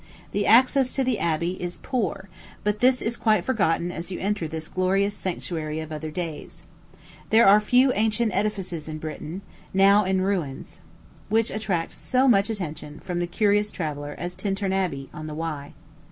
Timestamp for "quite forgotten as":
3.17-4.09